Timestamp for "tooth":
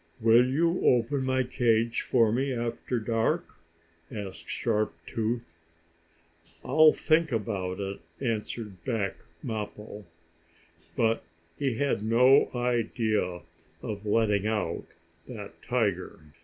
5.05-5.53